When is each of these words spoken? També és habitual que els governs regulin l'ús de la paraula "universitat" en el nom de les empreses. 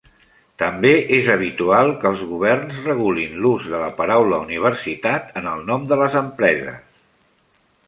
També 0.59 0.93
és 1.17 1.27
habitual 1.33 1.91
que 2.03 2.09
els 2.11 2.23
governs 2.29 2.79
regulin 2.87 3.37
l'ús 3.45 3.69
de 3.75 3.83
la 3.83 3.91
paraula 4.01 4.41
"universitat" 4.47 5.31
en 5.43 5.53
el 5.55 5.65
nom 5.71 5.89
de 5.93 6.01
les 6.03 6.21
empreses. 6.25 6.83